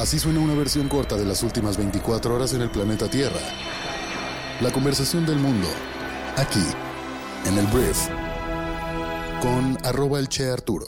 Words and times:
Así 0.00 0.16
suena 0.20 0.38
una 0.38 0.54
versión 0.54 0.88
corta 0.88 1.16
de 1.16 1.24
las 1.24 1.42
últimas 1.42 1.76
24 1.76 2.32
horas 2.32 2.54
en 2.54 2.62
el 2.62 2.70
planeta 2.70 3.10
Tierra. 3.10 3.40
La 4.60 4.70
conversación 4.70 5.26
del 5.26 5.40
mundo, 5.40 5.66
aquí, 6.36 6.62
en 7.44 7.58
el 7.58 7.66
Brief, 7.66 8.06
con 9.42 9.76
arroba 9.84 10.20
el 10.20 10.28
Che 10.28 10.48
Arturo. 10.48 10.86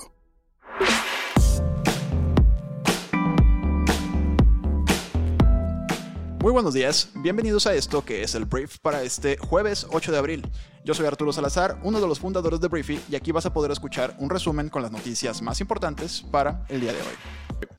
Muy 6.41 6.53
buenos 6.53 6.73
días, 6.73 7.11
bienvenidos 7.17 7.67
a 7.67 7.75
esto 7.75 8.05
que 8.05 8.23
es 8.23 8.37
el 8.37 8.45
Brief 8.45 8.79
para 8.79 9.03
este 9.03 9.39
jueves 9.39 9.89
8 9.91 10.13
de 10.13 10.19
abril. 10.19 10.49
Yo 10.85 10.95
soy 10.95 11.07
Arturo 11.07 11.33
Salazar, 11.33 11.81
uno 11.83 12.01
de 12.01 12.07
los 12.07 12.21
fundadores 12.21 12.61
de 12.61 12.69
Briefy, 12.69 13.01
y 13.11 13.17
aquí 13.17 13.33
vas 13.33 13.45
a 13.45 13.53
poder 13.53 13.73
escuchar 13.73 14.15
un 14.21 14.31
resumen 14.31 14.69
con 14.69 14.83
las 14.83 14.93
noticias 14.93 15.43
más 15.43 15.61
importantes 15.61 16.25
para 16.31 16.65
el 16.69 16.81
día 16.81 16.93
de 16.93 17.01
hoy. 17.01 17.70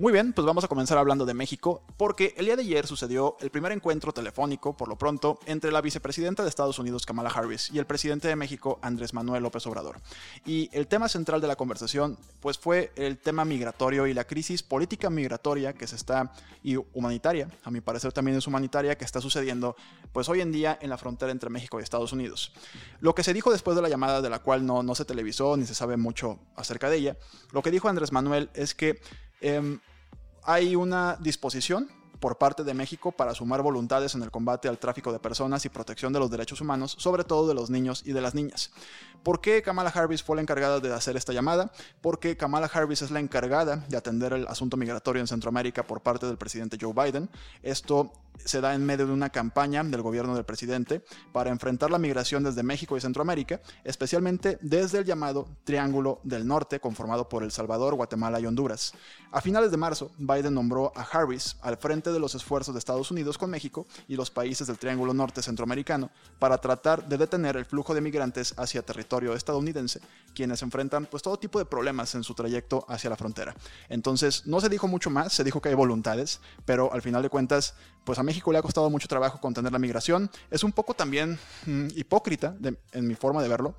Muy 0.00 0.14
bien, 0.14 0.32
pues 0.32 0.46
vamos 0.46 0.64
a 0.64 0.68
comenzar 0.68 0.96
hablando 0.96 1.26
de 1.26 1.34
México, 1.34 1.82
porque 1.98 2.32
el 2.38 2.46
día 2.46 2.56
de 2.56 2.62
ayer 2.62 2.86
sucedió 2.86 3.36
el 3.40 3.50
primer 3.50 3.70
encuentro 3.70 4.12
telefónico, 4.12 4.74
por 4.74 4.88
lo 4.88 4.96
pronto, 4.96 5.38
entre 5.44 5.70
la 5.70 5.82
vicepresidenta 5.82 6.42
de 6.42 6.48
Estados 6.48 6.78
Unidos, 6.78 7.04
Kamala 7.04 7.28
Harris, 7.28 7.68
y 7.70 7.78
el 7.78 7.84
presidente 7.84 8.26
de 8.26 8.34
México, 8.34 8.78
Andrés 8.80 9.12
Manuel 9.12 9.42
López 9.42 9.66
Obrador. 9.66 10.00
Y 10.46 10.70
el 10.72 10.86
tema 10.86 11.10
central 11.10 11.42
de 11.42 11.48
la 11.48 11.56
conversación, 11.56 12.16
pues 12.40 12.56
fue 12.56 12.92
el 12.96 13.18
tema 13.18 13.44
migratorio 13.44 14.06
y 14.06 14.14
la 14.14 14.24
crisis 14.24 14.62
política 14.62 15.10
migratoria 15.10 15.74
que 15.74 15.86
se 15.86 15.96
está, 15.96 16.32
y 16.62 16.76
humanitaria, 16.94 17.50
a 17.62 17.70
mi 17.70 17.82
parecer 17.82 18.10
también 18.14 18.38
es 18.38 18.46
humanitaria, 18.46 18.96
que 18.96 19.04
está 19.04 19.20
sucediendo, 19.20 19.76
pues 20.14 20.30
hoy 20.30 20.40
en 20.40 20.50
día 20.50 20.78
en 20.80 20.88
la 20.88 20.96
frontera 20.96 21.30
entre 21.30 21.50
México 21.50 21.78
y 21.78 21.82
Estados 21.82 22.14
Unidos. 22.14 22.54
Lo 23.00 23.14
que 23.14 23.22
se 23.22 23.34
dijo 23.34 23.52
después 23.52 23.76
de 23.76 23.82
la 23.82 23.90
llamada, 23.90 24.22
de 24.22 24.30
la 24.30 24.38
cual 24.38 24.64
no, 24.64 24.82
no 24.82 24.94
se 24.94 25.04
televisó 25.04 25.58
ni 25.58 25.66
se 25.66 25.74
sabe 25.74 25.98
mucho 25.98 26.38
acerca 26.56 26.88
de 26.88 26.96
ella, 26.96 27.16
lo 27.52 27.60
que 27.60 27.70
dijo 27.70 27.90
Andrés 27.90 28.12
Manuel 28.12 28.48
es 28.54 28.74
que 28.74 28.98
em, 29.42 29.78
hay 30.44 30.76
una 30.76 31.16
disposición 31.20 31.88
por 32.20 32.38
parte 32.38 32.62
de 32.64 32.74
México 32.74 33.12
para 33.12 33.34
sumar 33.34 33.62
voluntades 33.62 34.14
en 34.14 34.22
el 34.22 34.30
combate 34.30 34.68
al 34.68 34.78
tráfico 34.78 35.12
de 35.12 35.18
personas 35.18 35.64
y 35.64 35.70
protección 35.70 36.12
de 36.12 36.18
los 36.18 36.30
derechos 36.30 36.60
humanos, 36.60 36.94
sobre 36.98 37.24
todo 37.24 37.48
de 37.48 37.54
los 37.54 37.70
niños 37.70 38.02
y 38.04 38.12
de 38.12 38.20
las 38.20 38.34
niñas. 38.34 38.70
¿Por 39.22 39.40
qué 39.40 39.62
Kamala 39.62 39.90
Harris 39.90 40.22
fue 40.22 40.36
la 40.36 40.42
encargada 40.42 40.80
de 40.80 40.92
hacer 40.94 41.16
esta 41.16 41.32
llamada? 41.32 41.72
Porque 42.00 42.36
Kamala 42.36 42.70
Harris 42.72 43.02
es 43.02 43.10
la 43.10 43.20
encargada 43.20 43.76
de 43.88 43.96
atender 43.96 44.32
el 44.32 44.46
asunto 44.46 44.76
migratorio 44.76 45.20
en 45.20 45.26
Centroamérica 45.26 45.86
por 45.86 46.00
parte 46.00 46.26
del 46.26 46.38
presidente 46.38 46.78
Joe 46.80 46.94
Biden. 46.94 47.28
Esto 47.62 48.12
se 48.44 48.60
da 48.60 48.74
en 48.74 48.84
medio 48.84 49.06
de 49.06 49.12
una 49.12 49.30
campaña 49.30 49.82
del 49.84 50.02
gobierno 50.02 50.34
del 50.34 50.44
presidente 50.44 51.04
para 51.32 51.50
enfrentar 51.50 51.90
la 51.90 51.98
migración 51.98 52.42
desde 52.42 52.62
México 52.62 52.96
y 52.96 53.00
Centroamérica, 53.00 53.60
especialmente 53.84 54.58
desde 54.62 54.98
el 54.98 55.04
llamado 55.04 55.48
Triángulo 55.64 56.20
del 56.22 56.46
Norte, 56.46 56.80
conformado 56.80 57.28
por 57.28 57.42
El 57.42 57.50
Salvador, 57.50 57.94
Guatemala 57.94 58.40
y 58.40 58.46
Honduras. 58.46 58.94
A 59.30 59.40
finales 59.40 59.70
de 59.70 59.76
marzo, 59.76 60.10
Biden 60.16 60.54
nombró 60.54 60.92
a 60.96 61.02
Harris 61.02 61.56
al 61.60 61.76
frente 61.76 62.09
de 62.12 62.20
los 62.20 62.34
esfuerzos 62.34 62.74
de 62.74 62.78
Estados 62.78 63.10
Unidos 63.10 63.38
con 63.38 63.50
México 63.50 63.86
y 64.08 64.16
los 64.16 64.30
países 64.30 64.66
del 64.66 64.78
Triángulo 64.78 65.14
Norte 65.14 65.42
Centroamericano 65.42 66.10
para 66.38 66.58
tratar 66.58 67.08
de 67.08 67.18
detener 67.18 67.56
el 67.56 67.64
flujo 67.64 67.94
de 67.94 68.00
migrantes 68.00 68.54
hacia 68.56 68.82
territorio 68.82 69.34
estadounidense, 69.34 70.00
quienes 70.34 70.62
enfrentan 70.62 71.06
pues 71.06 71.22
todo 71.22 71.38
tipo 71.38 71.58
de 71.58 71.64
problemas 71.64 72.14
en 72.14 72.24
su 72.24 72.34
trayecto 72.34 72.84
hacia 72.88 73.10
la 73.10 73.16
frontera. 73.16 73.54
Entonces, 73.88 74.46
no 74.46 74.60
se 74.60 74.68
dijo 74.68 74.88
mucho 74.88 75.10
más, 75.10 75.32
se 75.32 75.44
dijo 75.44 75.60
que 75.60 75.68
hay 75.68 75.74
voluntades, 75.74 76.40
pero 76.64 76.92
al 76.92 77.02
final 77.02 77.22
de 77.22 77.28
cuentas, 77.28 77.74
pues 78.04 78.18
a 78.18 78.22
México 78.22 78.52
le 78.52 78.58
ha 78.58 78.62
costado 78.62 78.90
mucho 78.90 79.08
trabajo 79.08 79.40
contener 79.40 79.72
la 79.72 79.78
migración. 79.78 80.30
Es 80.50 80.64
un 80.64 80.72
poco 80.72 80.94
también 80.94 81.38
mm, 81.66 81.88
hipócrita 81.96 82.56
en 82.92 83.06
mi 83.06 83.14
forma 83.14 83.42
de 83.42 83.48
verlo, 83.48 83.74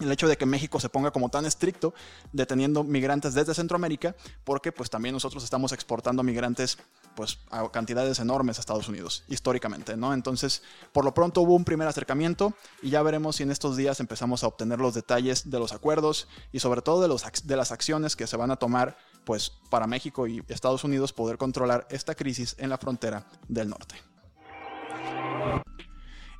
el 0.00 0.12
hecho 0.12 0.28
de 0.28 0.36
que 0.36 0.46
México 0.46 0.78
se 0.80 0.88
ponga 0.88 1.10
como 1.10 1.28
tan 1.28 1.46
estricto 1.46 1.94
deteniendo 2.32 2.84
migrantes 2.84 3.34
desde 3.34 3.54
Centroamérica, 3.54 4.14
porque 4.44 4.72
pues 4.72 4.90
también 4.90 5.12
nosotros 5.12 5.42
estamos 5.44 5.72
exportando 5.72 6.22
migrantes 6.22 6.78
pues 7.16 7.40
a 7.50 7.68
cantidades 7.70 8.20
enormes 8.20 8.58
a 8.58 8.60
Estados 8.60 8.88
Unidos, 8.88 9.24
históricamente, 9.28 9.96
¿no? 9.96 10.14
Entonces, 10.14 10.62
por 10.92 11.04
lo 11.04 11.14
pronto 11.14 11.40
hubo 11.40 11.54
un 11.54 11.64
primer 11.64 11.88
acercamiento 11.88 12.54
y 12.80 12.90
ya 12.90 13.02
veremos 13.02 13.36
si 13.36 13.42
en 13.42 13.50
estos 13.50 13.76
días 13.76 13.98
empezamos 13.98 14.44
a 14.44 14.46
obtener 14.46 14.78
los 14.78 14.94
detalles 14.94 15.50
de 15.50 15.58
los 15.58 15.72
acuerdos 15.72 16.28
y 16.52 16.60
sobre 16.60 16.82
todo 16.82 17.02
de, 17.02 17.08
los, 17.08 17.24
de 17.44 17.56
las 17.56 17.72
acciones 17.72 18.14
que 18.14 18.26
se 18.26 18.36
van 18.36 18.52
a 18.52 18.56
tomar 18.56 18.96
pues 19.24 19.52
para 19.68 19.86
México 19.86 20.26
y 20.26 20.42
Estados 20.48 20.84
Unidos 20.84 21.12
poder 21.12 21.38
controlar 21.38 21.86
esta 21.90 22.14
crisis 22.14 22.54
en 22.58 22.70
la 22.70 22.78
frontera 22.78 23.26
del 23.48 23.68
norte. 23.68 23.96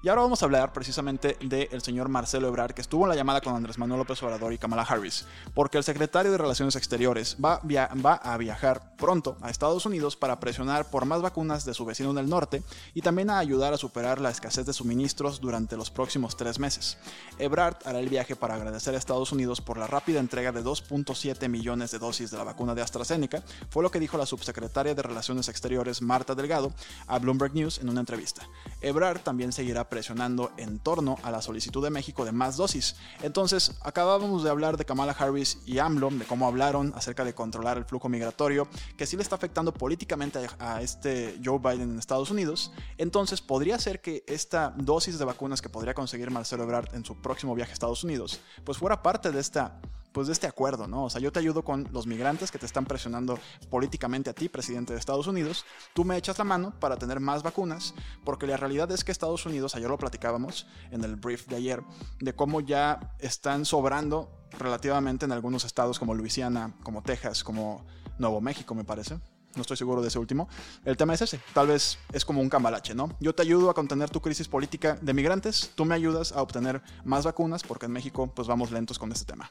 Y 0.01 0.09
ahora 0.09 0.23
vamos 0.23 0.41
a 0.41 0.45
hablar 0.45 0.73
precisamente 0.73 1.37
del 1.41 1.83
señor 1.83 2.09
Marcelo 2.09 2.47
Ebrard, 2.47 2.73
que 2.73 2.83
estuvo 2.83 3.03
en 3.05 3.09
la 3.09 3.17
llamada 3.17 3.41
con 3.41 3.57
Andrés 3.57 3.79
Manuel 3.79 3.99
López 3.99 4.23
Obrador 4.23 4.53
y 4.53 4.59
Kamala 4.59 4.83
Harris, 4.83 5.27
porque 5.55 5.77
el 5.77 5.83
secretario 5.83 6.31
de 6.31 6.39
Relaciones 6.39 6.77
Exteriores 6.77 7.37
va, 7.45 7.61
va 7.65 8.15
a 8.15 8.37
viajar 8.37 8.95
pronto 8.97 9.37
a 9.41 9.51
Estados 9.51 9.87
Unidos 9.87 10.15
para 10.15 10.39
presionar 10.39 10.89
por 10.89 11.05
más 11.05 11.21
vacunas 11.21 11.65
de 11.65 11.75
su 11.75 11.85
vecino 11.85 12.13
en 12.13 12.19
el 12.19 12.29
norte 12.29 12.63
y 12.95 13.03
también 13.03 13.29
a 13.29 13.41
ayudar 13.41 13.75
a 13.75 13.77
superar 13.77 14.21
la 14.21 14.31
escasez 14.31 14.67
de 14.67 14.73
suministros 14.73 15.41
durante 15.41 15.77
los 15.77 15.91
próximos 15.91 16.37
tres 16.37 16.61
meses. 16.61 16.97
Ebrard 17.41 17.79
hará 17.85 17.99
el 17.99 18.09
viaje 18.09 18.37
para 18.37 18.55
agradecer 18.55 18.95
a 18.95 18.99
Estados 18.99 19.33
Unidos 19.33 19.61
por 19.61 19.79
la 19.79 19.89
rápida 19.89 20.21
entrega 20.21 20.53
de 20.53 20.63
2.7 20.63 21.49
millones 21.49 21.91
de 21.91 21.99
dosis 21.99 22.31
de 22.31 22.39
la 22.39 22.45
vacuna 22.45 22.77
de 22.77 22.83
AstraZeneca, 22.83 23.43
fue 23.69 23.83
lo 23.83 23.91
que 23.91 23.99
dijo 23.99 24.17
la 24.17 24.27
subsecretaria 24.27 24.95
de 24.95 25.03
Relaciones 25.03 25.49
Exteriores 25.49 26.03
Marta 26.03 26.37
Delgado 26.37 26.73
a 27.09 27.19
Bloomberg 27.19 27.53
News 27.53 27.79
en 27.79 27.89
una 27.89 27.99
entrevista. 27.99 28.49
Ebrard 28.81 29.23
también 29.23 29.51
seguirá 29.51 29.88
presionando 29.89 30.53
en 30.57 30.79
torno 30.79 31.17
a 31.23 31.31
la 31.31 31.43
solicitud 31.43 31.83
de 31.83 31.91
México 31.91 32.25
de 32.25 32.33
más 32.33 32.57
dosis. 32.57 32.97
Entonces, 33.23 33.77
acabábamos 33.83 34.45
de 34.45 34.51
hablar 34.51 34.77
de 34.77 34.85
Kamala 34.85 35.13
Harris 35.13 35.59
y 35.67 35.79
AMLO, 35.79 36.11
de 36.11 36.25
cómo 36.25 36.47
hablaron 36.47 36.93
acerca 36.97 37.25
de 37.25 37.35
controlar 37.35 37.79
el 37.79 37.85
flujo 37.85 38.09
migratorio, 38.09 38.69
que 38.97 39.07
sí 39.07 39.17
le 39.17 39.23
está 39.23 39.37
afectando 39.37 39.73
políticamente 39.73 40.39
a 40.59 40.83
este 40.83 41.39
Joe 41.45 41.59
Biden 41.59 41.93
en 41.93 41.99
Estados 41.99 42.31
Unidos. 42.31 42.73
Entonces, 42.97 43.41
podría 43.41 43.79
ser 43.79 44.01
que 44.01 44.25
esta 44.27 44.75
dosis 44.77 45.19
de 45.19 45.25
vacunas 45.25 45.63
que 45.63 45.69
podría 45.69 45.95
conseguir 45.95 46.31
Marcelo 46.31 46.65
Ebrard 46.65 46.95
en 46.95 47.05
su 47.05 47.21
próximo 47.21 47.55
viaje 47.55 47.73
a 47.73 47.75
Estados 47.75 48.05
Unidos, 48.05 48.41
pues 48.65 48.79
fuera 48.79 49.03
parte 49.03 49.31
de 49.31 49.41
esta 49.41 49.81
pues 50.13 50.27
de 50.27 50.33
este 50.33 50.47
acuerdo, 50.47 50.87
¿no? 50.87 51.05
O 51.05 51.11
sea, 51.11 51.21
yo 51.21 51.33
te 51.33 51.39
ayudo 51.39 51.63
con 51.63 51.89
los 51.93 52.07
migrantes 52.07 52.51
que 52.51 52.59
te 52.59 52.67
están 52.67 52.87
presionando 52.87 53.39
políticamente 53.71 54.31
a 54.31 54.33
ti, 54.33 54.49
presidente 54.49 54.93
de 54.93 54.99
Estados 54.99 55.27
Unidos, 55.27 55.65
tú 55.95 56.05
me 56.05 56.17
echas 56.17 56.39
la 56.39 56.45
mano 56.45 56.73
para 56.79 56.97
tener 56.97 57.21
más 57.21 57.43
vacunas, 57.43 57.95
porque 58.25 58.47
la 58.47 58.57
realidad 58.57 58.91
es 58.91 59.05
que 59.05 59.13
Estados 59.13 59.47
Unidos, 59.47 59.75
ayer 59.75 59.89
lo 59.89 59.99
platicábamos 59.99 60.67
en 60.91 61.05
el 61.05 61.17
brief 61.17 61.47
de 61.47 61.57
ayer, 61.57 61.83
de 62.21 62.35
cómo 62.35 62.61
ya 62.61 63.15
están 63.19 63.65
sobrando 63.65 64.31
relativamente 64.59 65.27
en 65.27 65.33
algunos 65.33 65.65
estados 65.65 65.99
como 65.99 66.15
Luisiana, 66.15 66.75
como 66.83 67.03
Texas, 67.03 67.45
como 67.45 67.85
Nuevo 68.19 68.41
México, 68.41 68.75
me 68.75 68.85
parece 68.85 69.19
no 69.55 69.63
estoy 69.63 69.77
seguro 69.77 70.01
de 70.03 70.09
ese 70.09 70.19
último. 70.19 70.49
El 70.85 70.97
tema 70.97 71.15
es 71.15 71.23
ese, 71.23 71.41
tal 71.53 71.67
vez 71.69 71.99
es 72.13 72.25
como 72.25 72.41
un 72.41 72.49
cambalache, 72.49 72.95
¿no? 72.95 73.17
Yo 73.21 73.35
te 73.35 73.43
ayudo 73.43 73.71
a 73.71 73.75
contener 73.75 74.11
tu 74.11 74.21
crisis 74.21 74.49
política 74.49 74.99
de 75.03 75.13
migrantes, 75.15 75.73
tú 75.75 75.85
me 75.85 75.95
ayudas 75.95 76.33
a 76.33 76.43
obtener 76.43 76.83
más 77.05 77.25
vacunas, 77.25 77.63
porque 77.63 77.87
en 77.87 77.93
México 77.93 78.33
pues 78.35 78.49
vamos 78.49 78.71
lentos 78.71 78.99
con 78.99 79.13
este 79.13 79.25
tema. 79.25 79.51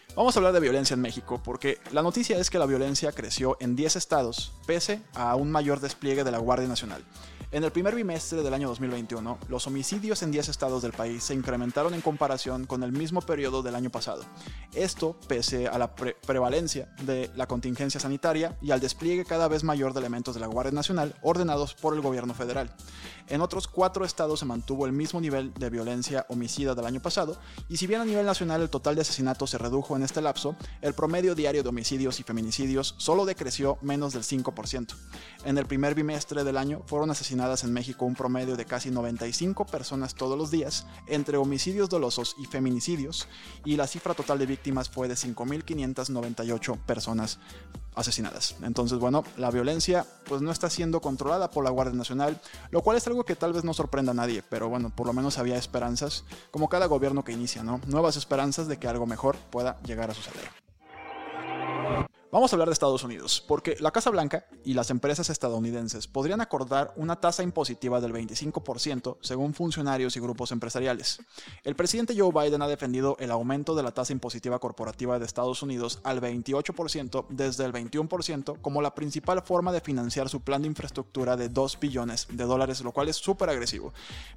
Vamos 0.13 0.35
a 0.35 0.39
hablar 0.39 0.51
de 0.51 0.59
violencia 0.59 0.93
en 0.93 0.99
México, 0.99 1.41
porque 1.41 1.77
la 1.93 2.01
noticia 2.01 2.37
es 2.37 2.49
que 2.49 2.59
la 2.59 2.65
violencia 2.65 3.13
creció 3.13 3.55
en 3.61 3.77
10 3.77 3.95
estados, 3.95 4.51
pese 4.65 5.01
a 5.15 5.35
un 5.35 5.49
mayor 5.49 5.79
despliegue 5.79 6.25
de 6.25 6.31
la 6.31 6.37
Guardia 6.37 6.67
Nacional. 6.67 7.01
En 7.53 7.65
el 7.65 7.71
primer 7.73 7.95
bimestre 7.95 8.43
del 8.43 8.53
año 8.53 8.69
2021, 8.69 9.37
los 9.49 9.67
homicidios 9.67 10.23
en 10.23 10.31
10 10.31 10.47
estados 10.47 10.81
del 10.81 10.93
país 10.93 11.21
se 11.21 11.33
incrementaron 11.33 11.93
en 11.93 11.99
comparación 11.99 12.65
con 12.65 12.81
el 12.81 12.93
mismo 12.93 13.21
periodo 13.21 13.61
del 13.61 13.75
año 13.75 13.89
pasado. 13.89 14.23
Esto 14.73 15.17
pese 15.27 15.67
a 15.67 15.77
la 15.77 15.93
prevalencia 15.93 16.93
de 17.03 17.29
la 17.35 17.47
contingencia 17.47 17.99
sanitaria 17.99 18.57
y 18.61 18.71
al 18.71 18.79
despliegue 18.79 19.25
cada 19.25 19.49
vez 19.49 19.65
mayor 19.65 19.91
de 19.91 19.99
elementos 19.99 20.33
de 20.33 20.39
la 20.39 20.47
Guardia 20.47 20.71
Nacional 20.71 21.13
ordenados 21.21 21.73
por 21.73 21.93
el 21.93 21.99
gobierno 21.99 22.33
federal. 22.33 22.73
En 23.27 23.41
otros 23.41 23.67
cuatro 23.67 24.05
estados 24.05 24.39
se 24.39 24.45
mantuvo 24.45 24.85
el 24.85 24.93
mismo 24.93 25.19
nivel 25.19 25.53
de 25.53 25.69
violencia 25.69 26.25
homicida 26.29 26.73
del 26.73 26.85
año 26.85 27.01
pasado, 27.01 27.37
y 27.67 27.75
si 27.75 27.85
bien 27.85 27.99
a 27.99 28.05
nivel 28.05 28.25
nacional 28.25 28.61
el 28.61 28.69
total 28.69 28.95
de 28.95 29.01
asesinatos 29.01 29.49
se 29.49 29.57
redujo 29.57 29.97
en 29.97 30.00
este 30.03 30.21
lapso, 30.21 30.55
el 30.81 30.93
promedio 30.93 31.35
diario 31.35 31.63
de 31.63 31.69
homicidios 31.69 32.19
y 32.19 32.23
feminicidios 32.23 32.95
solo 32.97 33.25
decreció 33.25 33.77
menos 33.81 34.13
del 34.13 34.23
5%. 34.23 34.95
En 35.45 35.57
el 35.57 35.65
primer 35.65 35.95
bimestre 35.95 36.43
del 36.43 36.57
año 36.57 36.83
fueron 36.85 37.11
asesinados 37.11 37.63
en 37.63 37.73
México 37.73 38.05
un 38.05 38.15
promedio 38.15 38.55
de 38.55 38.65
casi 38.65 38.91
95 38.91 39.65
personas 39.65 40.15
todos 40.15 40.37
los 40.37 40.51
días, 40.51 40.85
entre 41.07 41.37
homicidios 41.37 41.89
dolosos 41.89 42.35
y 42.37 42.45
feminicidios, 42.45 43.27
y 43.65 43.75
la 43.75 43.87
cifra 43.87 44.13
total 44.13 44.39
de 44.39 44.45
víctimas 44.45 44.89
fue 44.89 45.07
de 45.07 45.15
5.598 45.15 46.77
personas 46.79 47.39
asesinadas. 47.95 48.55
Entonces, 48.63 48.99
bueno, 48.99 49.23
la 49.37 49.51
violencia 49.51 50.05
pues 50.25 50.41
no 50.41 50.51
está 50.51 50.69
siendo 50.69 51.01
controlada 51.01 51.51
por 51.51 51.63
la 51.63 51.69
Guardia 51.69 51.95
Nacional, 51.95 52.39
lo 52.69 52.81
cual 52.81 52.97
es 52.97 53.05
algo 53.07 53.25
que 53.25 53.35
tal 53.35 53.53
vez 53.53 53.63
no 53.63 53.73
sorprenda 53.73 54.11
a 54.11 54.15
nadie, 54.15 54.43
pero 54.47 54.69
bueno, 54.69 54.89
por 54.95 55.07
lo 55.07 55.13
menos 55.13 55.37
había 55.37 55.57
esperanzas, 55.57 56.23
como 56.51 56.69
cada 56.69 56.85
gobierno 56.85 57.23
que 57.23 57.33
inicia, 57.33 57.63
¿no? 57.63 57.81
Nuevas 57.87 58.15
esperanzas 58.15 58.67
de 58.67 58.77
que 58.77 58.87
algo 58.87 59.05
mejor 59.05 59.35
pueda 59.51 59.81
llegar 59.83 59.90
a 60.09 60.13
suceder. 60.13 60.60
Vamos 62.31 62.53
a 62.53 62.55
hablar 62.55 62.69
de 62.69 62.73
Estados 62.73 63.03
Unidos, 63.03 63.43
porque 63.45 63.75
la 63.81 63.91
Casa 63.91 64.09
Blanca 64.09 64.45
y 64.63 64.73
las 64.73 64.89
empresas 64.89 65.29
estadounidenses 65.29 66.07
podrían 66.07 66.39
acordar 66.39 66.93
una 66.95 67.17
tasa 67.17 67.43
impositiva 67.43 67.99
del 67.99 68.13
25% 68.13 69.17
según 69.19 69.53
funcionarios 69.53 70.15
y 70.15 70.21
grupos 70.21 70.53
empresariales. 70.53 71.19
El 71.65 71.75
presidente 71.75 72.15
Joe 72.17 72.31
Biden 72.31 72.61
ha 72.61 72.69
defendido 72.69 73.17
el 73.19 73.31
aumento 73.31 73.75
de 73.75 73.83
la 73.83 73.91
tasa 73.91 74.13
impositiva 74.13 74.59
corporativa 74.59 75.19
de 75.19 75.25
Estados 75.25 75.61
Unidos 75.61 75.99
al 76.05 76.21
28% 76.21 77.25
desde 77.27 77.65
el 77.65 77.73
21% 77.73 78.61
como 78.61 78.81
la 78.81 78.95
principal 78.95 79.41
forma 79.41 79.73
de 79.73 79.81
financiar 79.81 80.29
su 80.29 80.39
plan 80.39 80.61
de 80.61 80.69
infraestructura 80.69 81.35
de 81.35 81.49
2 81.49 81.79
billones 81.81 82.27
de 82.31 82.45
dólares, 82.45 82.79
lo 82.79 82.93
cual 82.93 83.09
es 83.09 83.17
súper 83.17 83.49
agresivo. 83.49 83.91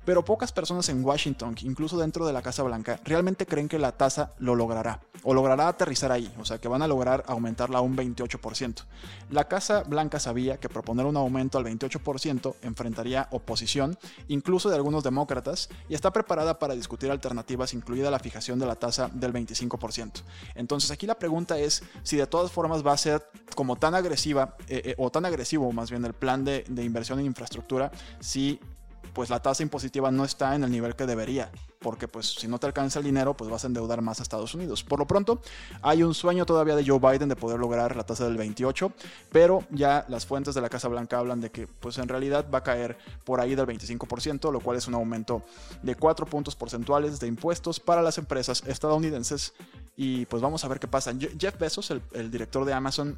Pero 0.05 0.25
pocas 0.25 0.51
personas 0.51 0.89
en 0.89 1.05
Washington, 1.05 1.55
incluso 1.63 1.97
dentro 1.97 2.27
de 2.27 2.33
la 2.33 2.43
Casa 2.43 2.65
Blanca, 2.65 2.99
realmente 3.05 3.47
creen 3.47 3.69
que 3.69 3.79
la 3.79 3.93
tasa 3.93 4.33
lo 4.39 4.57
logrará 4.57 5.01
o 5.23 5.33
logrará 5.33 5.69
aterrizar 5.69 6.11
ahí, 6.11 6.35
o 6.41 6.45
sea 6.45 6.59
que 6.59 6.67
van 6.67 6.83
a 6.83 6.89
lograr 6.89 7.23
aumentar 7.29 7.71
la 7.71 7.84
un 7.85 7.97
28%. 7.97 8.85
La 9.31 9.49
Casa 9.49 9.83
Blanca 9.83 10.19
sabía 10.19 10.59
que 10.59 10.69
proponer 10.69 11.07
un 11.07 11.17
aumento 11.17 11.59
al 11.59 11.65
28% 11.65 12.55
enfrentaría 12.63 13.29
oposición, 13.31 13.97
incluso 14.29 14.69
de 14.69 14.77
algunos 14.77 15.05
demócratas, 15.05 15.69
y 15.89 15.95
está 15.95 16.13
preparada 16.13 16.59
para 16.59 16.75
discutir 16.75 17.11
alternativas, 17.11 17.75
incluida 17.75 18.11
la 18.11 18.19
fijación 18.19 18.59
de 18.59 18.67
la 18.67 18.77
tasa 18.77 19.11
del 19.13 19.33
25%. 19.33 20.23
Entonces 20.55 20.91
aquí 20.91 21.07
la 21.07 21.19
pregunta 21.19 21.59
es 21.59 21.83
si 22.03 22.17
de 22.17 22.27
todas 22.27 22.51
formas 22.51 22.87
va 22.87 22.93
a 22.93 22.99
ser 22.99 23.23
como 23.55 23.77
tan 23.77 23.95
agresiva, 23.95 24.57
eh, 24.69 24.83
eh, 24.85 24.95
o 24.99 25.11
tan 25.11 25.25
agresivo 25.25 25.71
más 25.73 25.91
bien 25.91 26.05
el 26.05 26.15
plan 26.15 26.45
de, 26.45 26.65
de 26.69 26.85
inversión 26.85 27.19
en 27.21 27.27
infraestructura, 27.27 27.91
si 28.21 28.61
pues 29.15 29.31
la 29.31 29.41
tasa 29.41 29.63
impositiva 29.63 30.11
no 30.11 30.25
está 30.25 30.55
en 30.55 30.65
el 30.65 30.71
nivel 30.71 30.97
que 30.97 31.07
debería, 31.07 31.51
porque 31.79 32.09
pues 32.09 32.35
si 32.35 32.49
no 32.49 32.59
te 32.59 32.67
alcanza 32.67 32.99
el 32.99 33.05
dinero, 33.05 33.35
pues 33.35 33.49
vas 33.49 33.65
a 33.65 33.69
endeudar 33.69 34.03
más 34.03 34.21
a 34.21 34.23
Estados 34.23 34.55
Unidos. 34.55 34.83
Por 34.83 34.99
lo 34.99 35.07
pronto, 35.07 35.41
hay 35.81 36.03
un 36.03 36.15
sueño 36.15 36.45
todavía 36.45 36.77
de 36.77 36.85
Joe 36.87 36.99
Biden 36.99 37.29
de 37.29 37.37
poder 37.37 37.59
lograr 37.59 37.97
la 37.97 38.05
tasa 38.05 38.25
del 38.25 38.37
28, 38.37 38.93
pero 39.31 39.65
ya 39.71 40.05
las 40.09 40.27
fuentes 40.27 40.55
de 40.55 40.61
la 40.61 40.69
Casa 40.69 40.89
Blanca 40.89 41.19
hablan 41.19 41.41
de 41.41 41.51
que 41.51 41.67
pues 41.67 41.97
en 41.99 42.09
realidad 42.09 42.47
va 42.53 42.59
a 42.59 42.63
caer 42.63 42.99
por 43.25 43.41
ahí 43.41 43.55
del 43.55 43.67
25%, 43.67 44.53
lo 44.53 44.61
cual 44.61 44.77
es 44.77 44.89
un 44.89 44.95
aumento 44.95 45.43
de 45.83 45.95
4 45.95 46.27
puntos 46.27 46.57
porcentuales 46.57 47.21
de 47.21 47.29
impuestos 47.29 47.79
para 47.79 48.03
las 48.03 48.19
empresas 48.19 48.63
estadounidenses 48.67 49.55
y 49.97 50.27
pues 50.27 50.43
vamos 50.43 50.65
a 50.65 50.69
ver 50.69 50.81
qué 50.81 50.89
pasa. 50.89 51.13
Jeff 51.39 51.59
Bezos, 51.59 51.91
el, 51.91 52.03
el 52.13 52.31
director 52.31 52.65
de 52.65 52.73
Amazon, 52.73 53.17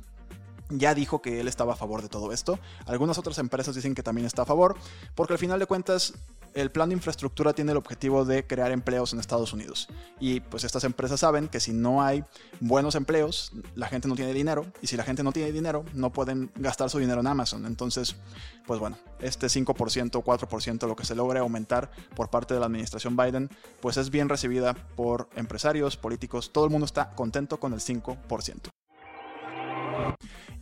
ya 0.71 0.95
dijo 0.95 1.23
que 1.23 1.41
él 1.41 1.49
estaba 1.49 1.75
a 1.75 1.77
favor 1.77 2.03
de 2.03 2.09
todo 2.09 2.33
esto. 2.33 2.59
Algunas 2.87 3.19
otras 3.19 3.39
empresas 3.39 3.75
dicen 3.75 3.95
que 3.95 4.03
también 4.03 4.27
está 4.27 4.43
a 4.43 4.47
favor, 4.47 4.77
porque 5.15 5.35
al 5.35 5.39
final 5.39 5.59
de 5.59 5.67
cuentas 5.67 6.15
el 6.57 6.71
plan 6.71 6.89
de 6.89 6.95
infraestructura 6.95 7.53
tiene 7.53 7.73
el 7.73 7.77
objetivo 7.77 8.25
de 8.25 8.47
crear 8.47 8.73
empleos 8.73 9.13
en 9.13 9.21
Estados 9.21 9.53
Unidos. 9.53 9.89
Y 10.19 10.41
pues 10.41 10.65
estas 10.65 10.85
empresas 10.85 11.21
saben 11.21 11.49
que 11.49 11.61
si 11.61 11.73
no 11.73 12.03
hay 12.03 12.25
buenos 12.61 12.95
empleos, 12.95 13.53
la 13.75 13.89
gente 13.89 14.09
no 14.09 14.17
tiene 14.17 14.33
dinero. 14.33 14.65
Y 14.81 14.87
si 14.87 14.97
la 14.97 15.05
gente 15.05 15.23
no 15.23 15.33
tiene 15.33 15.53
dinero, 15.53 15.85
no 15.93 16.13
pueden 16.13 16.51
gastar 16.57 16.89
su 16.89 16.99
dinero 16.99 17.21
en 17.21 17.27
Amazon. 17.27 17.67
Entonces, 17.67 18.17
pues 18.67 18.81
bueno, 18.81 18.97
este 19.21 19.49
5% 19.49 20.17
o 20.17 20.25
4% 20.25 20.89
lo 20.89 20.97
que 20.97 21.05
se 21.05 21.15
logre 21.15 21.41
aumentar 21.41 21.91
por 22.15 22.31
parte 22.31 22.55
de 22.55 22.61
la 22.61 22.67
administración 22.67 23.17
Biden, 23.17 23.51
pues 23.83 23.99
es 23.99 24.09
bien 24.09 24.31
recibida 24.31 24.73
por 24.73 25.29
empresarios, 25.37 25.99
políticos. 25.99 26.53
Todo 26.53 26.65
el 26.65 26.71
mundo 26.71 26.87
está 26.87 27.11
contento 27.11 27.61
con 27.61 27.75
el 27.75 27.81
5%. 27.81 28.71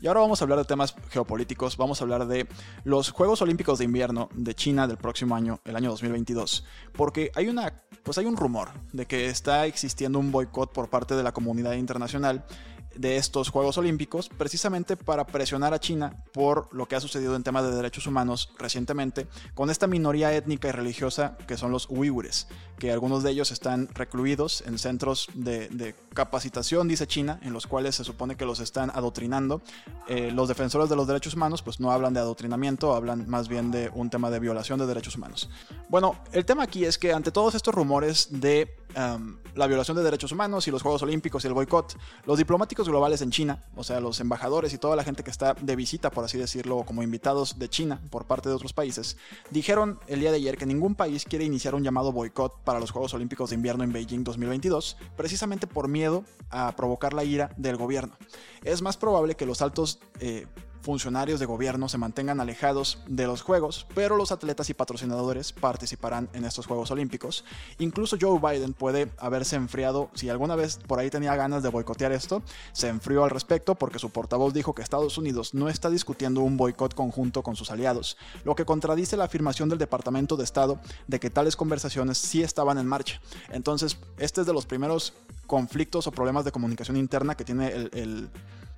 Y 0.05 0.07
ahora 0.07 0.21
vamos 0.21 0.39
a 0.39 0.45
hablar 0.45 0.59
de 0.59 0.67
temas 0.67 0.95
geopolíticos, 1.09 1.79
vamos 1.79 1.99
a 1.99 2.05
hablar 2.05 2.27
de 2.27 2.47
los 2.85 3.11
Juegos 3.11 3.41
Olímpicos 3.41 3.79
de 3.79 3.87
Invierno 3.87 4.29
de 4.35 4.55
China 4.55 4.87
del 4.87 4.99
próximo 4.99 5.35
año, 5.35 5.61
el 5.65 5.77
año 5.77 5.89
2022, 5.89 6.67
porque 6.93 7.33
hay 7.35 7.49
una 7.49 7.85
pues 8.03 8.19
hay 8.19 8.27
un 8.27 8.37
rumor 8.37 8.69
de 8.93 9.07
que 9.07 9.29
está 9.29 9.65
existiendo 9.65 10.19
un 10.19 10.31
boicot 10.31 10.75
por 10.75 10.91
parte 10.91 11.15
de 11.15 11.23
la 11.23 11.33
comunidad 11.33 11.73
internacional 11.73 12.45
de 12.97 13.17
estos 13.17 13.49
Juegos 13.49 13.79
Olímpicos, 13.79 14.29
precisamente 14.29 14.97
para 14.97 15.27
presionar 15.27 15.75
a 15.75 15.81
China 15.81 16.25
por 16.33 16.73
lo 16.73 16.87
que 16.87 16.97
ha 16.97 17.01
sucedido 17.01 17.37
en 17.37 17.43
temas 17.43 17.65
de 17.65 17.75
derechos 17.75 18.07
humanos 18.07 18.51
recientemente, 18.59 19.27
con 19.55 19.71
esta 19.71 19.87
minoría 19.87 20.33
étnica 20.35 20.69
y 20.69 20.73
religiosa 20.73 21.37
que 21.47 21.57
son 21.57 21.71
los 21.71 21.89
uigures, 21.91 22.49
que 22.79 22.93
algunos 22.93 23.23
de 23.23 23.31
ellos 23.31 23.51
están 23.51 23.89
recluidos 23.95 24.63
en 24.67 24.79
centros 24.79 25.29
de, 25.35 25.95
capacitación, 26.15 26.87
dice 26.87 27.09
China, 27.09 27.41
en 27.43 27.53
los 27.53 27.67
cuales 27.67 27.97
se 27.97 28.05
supone 28.05 28.37
que 28.37 28.45
los 28.45 28.61
están 28.61 28.91
adoctrinando. 28.91 29.63
Eh, 30.07 30.31
los 30.31 30.49
defensores 30.49 30.89
de 30.89 30.95
los 30.95 31.09
derechos 31.09 31.35
humanos 31.35 31.63
pues 31.63 31.81
no 31.81 31.91
hablan 31.91 32.15
de 32.15 32.21
adoctrinamiento, 32.21 32.95
hablan 32.95 33.29
más 33.29 33.49
bien 33.49 33.73
de 33.73 33.91
un 33.93 34.11
tema 34.11 34.31
de 34.31 34.39
violación 34.39 34.79
de 34.79 34.87
derechos 34.87 35.17
humanos. 35.17 35.51
Bueno, 35.89 36.17
el 36.33 36.45
tema 36.45 36.63
aquí 36.63 36.85
es 36.85 36.99
que 36.99 37.13
ante 37.13 37.33
todos 37.33 37.55
estos 37.57 37.75
rumores 37.75 38.29
de 38.31 38.77
la 38.95 39.67
violación 39.67 39.97
de 39.97 40.03
derechos 40.03 40.33
humanos 40.33 40.67
y 40.69 40.71
los 40.71 40.83
Juegos 40.83 41.03
Olímpicos 41.03 41.45
y 41.45 41.49
el 41.49 41.55
boicot. 41.55 41.97
Los 42.27 42.39
diplomáticos 42.39 42.89
globales 42.89 43.23
en 43.23 43.31
China, 43.31 43.63
o 43.77 43.85
sea, 43.85 44.01
los 44.01 44.21
embajadores 44.21 44.73
y 44.73 44.79
toda 44.79 44.97
la 44.97 45.05
gente 45.05 45.23
que 45.23 45.31
está 45.31 45.55
de 45.55 45.77
visita, 45.77 46.11
por 46.11 46.25
así 46.25 46.39
decirlo, 46.39 46.85
como 46.85 47.03
invitados 47.03 47.59
de 47.59 47.69
China 47.69 48.01
por 48.11 48.27
parte 48.27 48.49
de 48.49 48.55
otros 48.55 48.73
países, 48.73 49.17
dijeron 49.51 49.99
el 50.07 50.21
día 50.21 50.31
de 50.31 50.37
ayer 50.37 50.57
que 50.57 50.67
ningún 50.67 50.95
país 50.95 51.25
quiere 51.25 51.45
iniciar 51.45 51.75
un 51.75 51.83
llamado 51.83 52.13
boicot 52.13 52.63
para 52.65 52.81
los 52.81 52.91
Juegos 52.91 53.15
Olímpicos 53.15 53.51
de 53.51 53.57
Invierno 53.57 53.85
en 53.85 53.93
Beijing 53.93 54.25
2022, 54.25 54.97
precisamente 55.17 55.67
por 55.67 55.89
miedo 55.89 56.25
a 56.51 56.75
provocar 56.77 57.15
la 57.15 57.25
ira 57.25 57.51
del 57.57 57.77
gobierno. 57.77 58.17
Es 58.63 58.83
más 58.83 58.97
probable 58.97 59.35
que 59.35 59.47
los 59.47 59.63
altos 59.63 60.01
eh, 60.21 60.47
funcionarios 60.85 61.41
de 61.41 61.47
gobierno 61.47 61.89
se 61.89 61.97
mantengan 61.97 62.41
alejados 62.41 62.99
de 63.09 63.27
los 63.27 63.41
Juegos, 63.41 63.87
pero 63.95 64.17
los 64.17 64.33
atletas 64.33 64.69
y 64.69 64.75
patrocinadores 64.75 65.53
participarán 65.53 66.29
en 66.35 66.45
estos 66.45 66.67
Juegos 66.67 66.91
Olímpicos. 66.91 67.47
Incluso 67.79 68.19
Joe 68.21 68.39
Biden 68.39 68.75
puede 68.75 69.11
haberse 69.17 69.57
enfriado, 69.57 70.11
si 70.13 70.29
alguna 70.29 70.57
vez 70.57 70.79
por 70.87 70.99
ahí 70.99 71.09
tenía 71.09 71.35
ganas 71.37 71.63
de 71.63 71.71
boicotear 71.71 72.13
esto, 72.13 72.43
se 72.73 72.89
enfrió 72.89 73.25
al 73.25 73.31
respecto 73.31 73.75
porque 73.75 73.99
su 73.99 74.11
portavoz 74.11 74.53
dijo 74.53 74.75
que 74.75 74.83
Estados 74.83 75.17
Unidos 75.17 75.55
no 75.55 75.71
está 75.71 75.89
discutiendo 75.89 76.43
un 76.43 76.59
boicot 76.59 76.95
conjunto 76.95 77.43
con 77.43 77.57
sus 77.57 77.71
aliados, 77.71 78.19
lo 78.45 78.55
que 78.55 78.67
contradice 78.67 79.17
la 79.17 79.25
afirmación 79.25 79.71
del 79.71 79.79
Departamento 79.79 80.37
de 80.37 80.45
Estado 80.45 80.79
de 81.07 81.19
que 81.19 81.31
tales 81.31 81.57
conversaciones 81.57 82.19
sí 82.19 82.43
estaban 82.43 82.77
en 82.77 82.87
marcha. 82.87 83.23
Entonces, 83.51 83.97
este 84.19 84.43
es 84.43 84.47
de 84.47 84.53
los 84.53 84.67
primeros 84.67 85.15
conflictos 85.47 86.07
o 86.07 86.13
problemas 86.13 86.45
de 86.45 86.53
comunicación 86.53 86.99
interna 86.99 87.37
que 87.37 87.45
tiene 87.45 87.69
el 87.69 88.31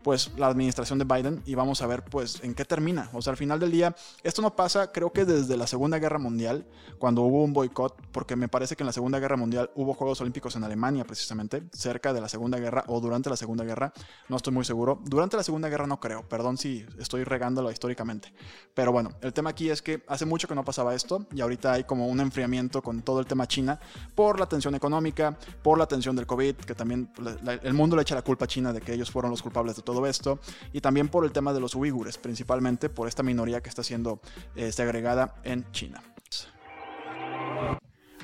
pues 0.07 0.31
la 0.37 0.47
administración 0.47 1.01
de 1.01 1.05
Biden 1.05 1.43
y 1.47 1.57
vamos 1.57 1.83
a 1.83 1.87
ver 1.89 2.05
pues 2.05 2.41
en 2.45 2.55
qué 2.55 2.65
termina. 2.65 3.11
O 3.13 3.21
sea, 3.21 3.33
al 3.33 3.37
final 3.37 3.59
del 3.59 3.73
día, 3.73 3.97
esto 4.23 4.41
no 4.41 4.55
pasa 4.55 4.93
creo 4.93 5.13
que 5.13 5.25
desde 5.25 5.57
la 5.57 5.67
Segunda 5.67 5.99
Guerra 5.99 6.21
Mundial, 6.21 6.65
cuando 7.01 7.23
hubo 7.23 7.43
un 7.43 7.53
boicot, 7.53 8.01
porque 8.13 8.37
me 8.37 8.47
parece 8.47 8.77
que 8.77 8.85
en 8.85 8.87
la 8.87 8.93
Segunda 8.93 9.19
Guerra 9.19 9.37
Mundial 9.37 9.69
hubo 9.75 9.95
Juegos 9.95 10.21
Olímpicos 10.21 10.55
en 10.55 10.63
Alemania 10.63 11.05
precisamente, 11.05 11.65
cerca 11.73 12.13
de 12.13 12.21
la 12.21 12.29
Segunda 12.29 12.57
Guerra 12.61 12.85
o 12.87 13.01
durante 13.01 13.31
la 13.31 13.37
Segunda 13.37 13.65
Guerra, 13.65 13.93
no 14.29 14.37
estoy 14.37 14.53
muy 14.53 14.65
seguro. 14.65 15.01
Durante 15.03 15.37
la 15.37 15.43
Segunda 15.43 15.69
Guerra 15.69 15.89
no 15.89 15.99
creo, 15.99 16.23
perdón 16.29 16.57
si 16.57 16.87
estoy 17.01 17.25
regándolo 17.25 17.73
históricamente. 17.73 18.33
Pero 18.75 18.93
bueno, 18.93 19.11
el 19.23 19.33
tema 19.33 19.51
aquí 19.51 19.71
es 19.71 19.83
que 19.83 20.05
hace 20.07 20.25
mucho 20.25 20.47
que 20.47 20.55
no 20.55 20.65
pasaba 20.65 20.95
esto 20.95 21.27
y 21.35 21.41
ahorita 21.41 21.73
hay 21.73 21.83
como 21.83 22.07
un 22.07 22.21
enfriamiento 22.21 22.81
con 22.81 23.03
todo 23.03 23.19
el 23.19 23.27
tema 23.27 23.49
China 23.49 23.81
por 24.15 24.39
la 24.39 24.47
tensión 24.47 24.77
económica, 24.77 25.37
por 25.65 25.79
la 25.79 25.87
tensión 25.89 26.15
del 26.15 26.29
COVID, 26.29 26.55
que 26.59 26.77
también 26.77 27.11
el 27.65 27.75
mundo 27.75 27.97
le 27.97 28.03
echa 28.03 28.15
la 28.15 28.23
culpa 28.23 28.45
a 28.45 28.49
China 28.49 28.73
de 28.73 28.81
que 28.81 28.93
ellos 28.93 29.11
fueron 29.11 29.33
los 29.33 29.43
culpables 29.43 29.75
de 29.75 29.83
todo 29.83 29.96
esto, 30.05 30.41
y 30.73 30.83
también 30.83 31.09
por 31.09 31.25
el 31.25 31.33
tema 31.33 31.55
de 31.55 31.61
los 31.61 31.75
uigures, 31.75 32.19
principalmente 32.19 32.91
por 32.91 33.09
esta 33.09 33.23
minoría 33.23 33.63
que 33.63 33.71
está 33.71 33.83
siendo 33.83 34.21
eh, 34.57 34.73
segregada 34.73 35.37
en 35.45 35.71
China. 35.73 36.03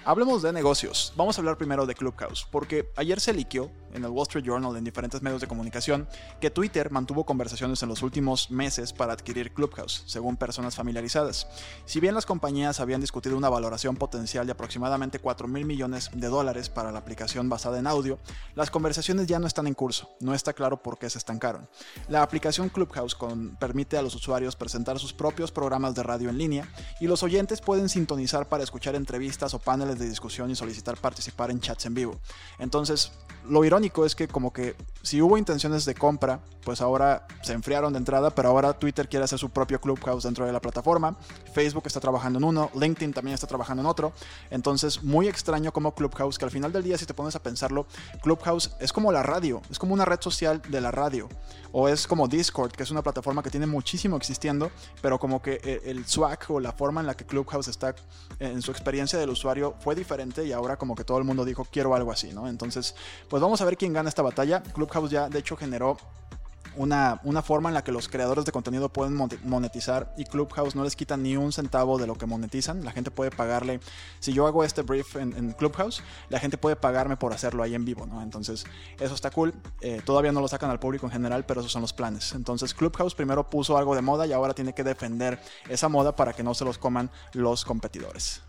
Hablemos 0.04 0.42
de 0.42 0.52
negocios. 0.52 1.12
Vamos 1.14 1.38
a 1.38 1.40
hablar 1.40 1.56
primero 1.56 1.86
de 1.86 1.94
Clubhouse, 1.94 2.44
porque 2.50 2.90
ayer 2.96 3.20
se 3.20 3.32
liqueó 3.32 3.70
en 3.94 4.04
el 4.04 4.10
Wall 4.10 4.22
Street 4.22 4.44
Journal, 4.44 4.74
en 4.76 4.82
diferentes 4.82 5.22
medios 5.22 5.40
de 5.40 5.46
comunicación, 5.46 6.08
que 6.40 6.50
Twitter 6.50 6.90
mantuvo 6.90 7.24
conversaciones 7.24 7.82
en 7.84 7.88
los 7.88 8.02
últimos 8.02 8.50
meses 8.50 8.92
para 8.92 9.12
adquirir 9.12 9.52
Clubhouse, 9.52 10.02
según 10.06 10.36
personas 10.36 10.74
familiarizadas. 10.74 11.46
Si 11.84 12.00
bien 12.00 12.14
las 12.14 12.26
compañías 12.26 12.80
habían 12.80 13.00
discutido 13.00 13.36
una 13.36 13.48
valoración 13.48 13.96
potencial 13.96 14.46
de 14.46 14.52
aproximadamente 14.52 15.20
4 15.20 15.46
mil 15.46 15.66
millones 15.66 16.10
de 16.12 16.26
dólares 16.26 16.68
para 16.68 16.90
la 16.90 16.98
aplicación 16.98 17.48
basada 17.48 17.78
en 17.78 17.86
audio, 17.86 18.18
las 18.56 18.70
conversaciones 18.70 19.26
ya 19.28 19.38
no 19.38 19.46
están 19.46 19.68
en 19.68 19.74
curso. 19.74 20.10
No 20.18 20.34
está 20.34 20.52
claro 20.52 20.82
por 20.82 20.98
qué 20.98 21.08
se 21.10 21.18
estancaron. 21.18 21.68
La 22.08 22.22
aplicación 22.22 22.70
Clubhouse 22.70 23.16
permite 23.60 23.98
a 23.98 24.02
los 24.02 24.14
usuarios 24.16 24.56
presentar 24.56 24.98
sus 24.98 25.12
propios 25.12 25.52
programas 25.52 25.94
de 25.94 26.02
radio 26.02 26.30
en 26.30 26.38
línea 26.38 26.68
y 26.98 27.06
los 27.06 27.22
oyentes 27.22 27.60
pueden 27.60 27.88
sintonizar 27.88 28.48
para 28.48 28.64
escuchar 28.64 28.96
entrevistas 28.96 29.54
o 29.54 29.58
paneles 29.58 29.91
de 29.98 30.08
discusión 30.08 30.50
y 30.50 30.56
solicitar 30.56 30.96
participar 30.96 31.50
en 31.50 31.60
chats 31.60 31.86
en 31.86 31.94
vivo. 31.94 32.20
Entonces, 32.58 33.12
lo 33.48 33.64
irónico 33.64 34.04
es 34.06 34.14
que 34.14 34.28
como 34.28 34.52
que 34.52 34.74
si 35.02 35.20
hubo 35.20 35.36
intenciones 35.36 35.84
de 35.84 35.94
compra, 35.94 36.40
pues 36.64 36.80
ahora 36.80 37.26
se 37.42 37.52
enfriaron 37.52 37.92
de 37.92 37.98
entrada, 37.98 38.30
pero 38.30 38.48
ahora 38.48 38.72
Twitter 38.72 39.08
quiere 39.08 39.24
hacer 39.24 39.38
su 39.38 39.50
propio 39.50 39.80
Clubhouse 39.80 40.22
dentro 40.22 40.46
de 40.46 40.52
la 40.52 40.60
plataforma, 40.60 41.16
Facebook 41.52 41.84
está 41.86 42.00
trabajando 42.00 42.38
en 42.38 42.44
uno, 42.44 42.70
LinkedIn 42.74 43.12
también 43.12 43.34
está 43.34 43.46
trabajando 43.46 43.82
en 43.82 43.86
otro, 43.86 44.12
entonces 44.50 45.02
muy 45.02 45.28
extraño 45.28 45.72
como 45.72 45.94
Clubhouse, 45.94 46.38
que 46.38 46.44
al 46.44 46.50
final 46.50 46.72
del 46.72 46.84
día 46.84 46.96
si 46.96 47.06
te 47.06 47.14
pones 47.14 47.34
a 47.34 47.42
pensarlo, 47.42 47.86
Clubhouse 48.22 48.76
es 48.78 48.92
como 48.92 49.10
la 49.10 49.22
radio, 49.22 49.60
es 49.70 49.78
como 49.78 49.92
una 49.94 50.04
red 50.04 50.20
social 50.20 50.62
de 50.68 50.80
la 50.80 50.92
radio, 50.92 51.28
o 51.72 51.88
es 51.88 52.06
como 52.06 52.28
Discord, 52.28 52.72
que 52.72 52.84
es 52.84 52.90
una 52.90 53.02
plataforma 53.02 53.42
que 53.42 53.50
tiene 53.50 53.66
muchísimo 53.66 54.16
existiendo, 54.16 54.70
pero 55.00 55.18
como 55.18 55.42
que 55.42 55.60
eh, 55.64 55.82
el 55.86 56.06
swag 56.06 56.38
o 56.48 56.60
la 56.60 56.72
forma 56.72 57.00
en 57.00 57.06
la 57.06 57.16
que 57.16 57.26
Clubhouse 57.26 57.68
está 57.68 57.94
en 58.38 58.62
su 58.62 58.70
experiencia 58.70 59.18
del 59.18 59.30
usuario 59.30 59.74
fue 59.80 59.94
diferente 59.94 60.44
y 60.44 60.52
ahora 60.52 60.76
como 60.76 60.94
que 60.94 61.04
todo 61.04 61.18
el 61.18 61.24
mundo 61.24 61.44
dijo 61.44 61.66
quiero 61.70 61.94
algo 61.94 62.12
así, 62.12 62.32
¿no? 62.32 62.48
Entonces, 62.48 62.94
pues 63.28 63.42
vamos 63.42 63.60
a 63.60 63.64
ver 63.64 63.76
quién 63.76 63.92
gana 63.92 64.08
esta 64.08 64.22
batalla. 64.22 64.62
Clubhouse 64.62 64.91
ya 65.10 65.28
de 65.28 65.38
hecho 65.38 65.56
generó 65.56 65.96
una, 66.76 67.20
una 67.24 67.42
forma 67.42 67.68
en 67.68 67.74
la 67.74 67.84
que 67.84 67.92
los 67.92 68.08
creadores 68.08 68.44
de 68.44 68.52
contenido 68.52 68.88
pueden 68.88 69.14
monetizar 69.44 70.14
y 70.16 70.24
Clubhouse 70.24 70.74
no 70.74 70.84
les 70.84 70.96
quita 70.96 71.16
ni 71.16 71.36
un 71.36 71.52
centavo 71.52 71.98
de 71.98 72.06
lo 72.06 72.14
que 72.14 72.26
monetizan. 72.26 72.84
La 72.84 72.92
gente 72.92 73.10
puede 73.10 73.30
pagarle, 73.30 73.80
si 74.20 74.32
yo 74.32 74.46
hago 74.46 74.64
este 74.64 74.82
brief 74.82 75.16
en, 75.16 75.52
Clubhouse, 75.52 76.02
la 76.30 76.38
gente 76.38 76.56
puede 76.56 76.76
pagarme 76.76 77.16
por 77.16 77.32
hacerlo 77.32 77.62
ahí 77.62 77.74
en 77.74 77.84
vivo, 77.84 78.06
¿no? 78.06 78.22
Entonces, 78.22 78.64
eso 78.98 79.14
está 79.14 79.30
cool. 79.30 79.54
Eh, 79.80 80.00
todavía 80.04 80.32
no 80.32 80.40
lo 80.40 80.48
sacan 80.48 80.70
al 80.70 80.78
público 80.78 81.06
en 81.06 81.12
general, 81.12 81.44
pero 81.44 81.60
esos 81.60 81.72
son 81.72 81.82
los 81.82 81.92
planes. 81.92 82.32
Entonces, 82.32 82.74
Clubhouse 82.74 83.14
primero 83.14 83.48
puso 83.48 83.76
algo 83.76 83.94
de 83.94 84.02
moda 84.02 84.26
y 84.26 84.32
ahora 84.32 84.54
tiene 84.54 84.74
que 84.74 84.84
defender 84.84 85.40
esa 85.68 85.88
moda 85.88 86.16
para 86.16 86.32
que 86.32 86.42
no 86.42 86.54
se 86.54 86.64
los 86.64 86.78
coman 86.78 87.10
los 87.34 87.64
competidores. 87.64 88.42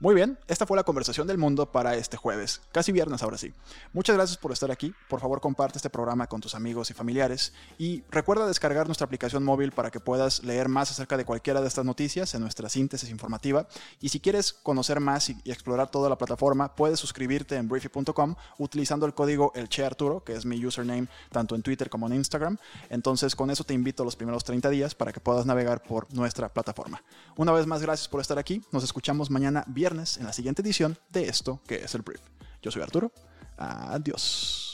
Muy 0.00 0.14
bien, 0.14 0.38
esta 0.46 0.64
fue 0.64 0.76
la 0.76 0.84
conversación 0.84 1.26
del 1.26 1.38
mundo 1.38 1.72
para 1.72 1.96
este 1.96 2.16
jueves, 2.16 2.60
casi 2.70 2.92
viernes 2.92 3.24
ahora 3.24 3.36
sí. 3.36 3.52
Muchas 3.92 4.14
gracias 4.14 4.38
por 4.38 4.52
estar 4.52 4.70
aquí, 4.70 4.94
por 5.08 5.18
favor 5.18 5.40
comparte 5.40 5.78
este 5.78 5.90
programa 5.90 6.28
con 6.28 6.40
tus 6.40 6.54
amigos 6.54 6.88
y 6.90 6.94
familiares 6.94 7.52
y 7.78 8.04
recuerda 8.08 8.46
descargar 8.46 8.86
nuestra 8.86 9.06
aplicación 9.06 9.42
móvil 9.42 9.72
para 9.72 9.90
que 9.90 9.98
puedas 9.98 10.44
leer 10.44 10.68
más 10.68 10.92
acerca 10.92 11.16
de 11.16 11.24
cualquiera 11.24 11.60
de 11.60 11.66
estas 11.66 11.84
noticias 11.84 12.32
en 12.34 12.42
nuestra 12.42 12.68
síntesis 12.68 13.10
informativa 13.10 13.66
y 14.00 14.10
si 14.10 14.20
quieres 14.20 14.52
conocer 14.52 15.00
más 15.00 15.30
y, 15.30 15.38
explorar 15.44 15.90
toda 15.90 16.08
la 16.08 16.16
plataforma, 16.16 16.76
puedes 16.76 17.00
suscribirte 17.00 17.56
en 17.56 17.66
briefy.com 17.66 18.36
utilizando 18.58 19.04
el 19.04 19.14
código 19.14 19.50
elchearturo, 19.56 20.22
que 20.22 20.34
es 20.34 20.46
mi 20.46 20.64
username 20.64 21.08
tanto 21.32 21.56
en 21.56 21.62
Twitter 21.62 21.90
como 21.90 22.06
en 22.06 22.14
Instagram. 22.14 22.56
Entonces 22.88 23.34
con 23.34 23.50
eso 23.50 23.64
te 23.64 23.74
invito 23.74 24.04
los 24.04 24.14
primeros 24.14 24.44
30 24.44 24.70
días 24.70 24.94
para 24.94 25.12
que 25.12 25.18
puedas 25.18 25.44
navegar 25.44 25.82
por 25.82 26.06
nuestra 26.14 26.48
plataforma. 26.48 27.02
Una 27.34 27.50
vez 27.50 27.66
más, 27.66 27.82
gracias 27.82 28.06
por 28.06 28.20
estar 28.20 28.38
aquí, 28.38 28.62
nos 28.70 28.84
escuchamos 28.84 29.28
mañana 29.28 29.64
viernes 29.88 30.18
en 30.18 30.26
la 30.26 30.34
siguiente 30.34 30.60
edición 30.60 30.98
de 31.08 31.28
esto 31.28 31.62
que 31.66 31.76
es 31.76 31.94
el 31.94 32.02
brief. 32.02 32.20
Yo 32.60 32.70
soy 32.70 32.82
Arturo. 32.82 33.10
Adiós. 33.56 34.67